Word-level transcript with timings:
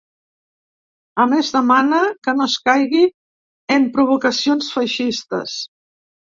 A 1.23 1.27
més, 1.33 1.51
demana 1.57 1.99
que 2.27 2.33
no 2.37 2.47
es 2.53 2.55
caigui 2.69 3.03
‘en 3.77 3.87
provocacions 3.99 4.73
feixistes’. 4.79 5.61